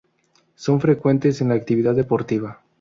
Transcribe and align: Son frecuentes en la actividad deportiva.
Son 0.55 0.81
frecuentes 0.81 1.41
en 1.41 1.49
la 1.49 1.53
actividad 1.53 1.93
deportiva. 1.93 2.63